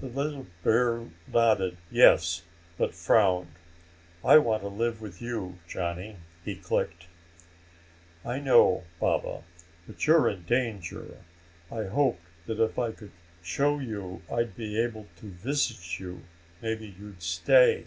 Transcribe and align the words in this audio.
The 0.00 0.06
little 0.06 0.46
bear 0.64 1.10
nodded 1.26 1.76
yes, 1.90 2.40
but 2.78 2.94
frowned. 2.94 3.52
"I 4.24 4.38
want 4.38 4.62
to 4.62 4.68
live 4.68 5.02
with 5.02 5.20
you, 5.20 5.58
Johnny," 5.68 6.16
he 6.42 6.56
clicked. 6.56 7.06
"I 8.24 8.38
know, 8.38 8.84
Baba. 8.98 9.42
But 9.86 10.06
you're 10.06 10.26
in 10.30 10.44
danger. 10.44 11.18
I 11.70 11.84
hoped 11.84 12.22
that 12.46 12.60
if 12.64 12.78
I 12.78 12.92
could 12.92 13.12
show 13.42 13.78
you 13.78 14.22
I'd 14.32 14.56
be 14.56 14.80
able 14.80 15.06
to 15.16 15.26
visit 15.26 16.00
you, 16.00 16.22
maybe 16.62 16.94
you'd 16.98 17.22
stay." 17.22 17.84